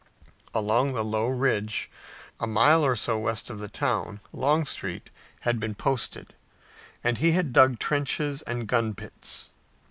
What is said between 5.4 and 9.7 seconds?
had been posted and he had dug trenches and gunpits.